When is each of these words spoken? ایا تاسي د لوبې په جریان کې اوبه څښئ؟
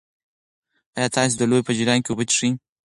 ایا 0.97 1.07
تاسي 1.15 1.35
د 1.37 1.43
لوبې 1.49 1.63
په 1.67 1.71
جریان 1.77 1.99
کې 2.01 2.09
اوبه 2.11 2.23
څښئ؟ 2.29 2.49